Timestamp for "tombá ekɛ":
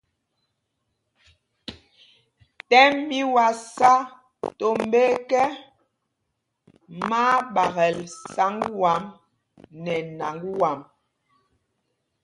4.57-5.41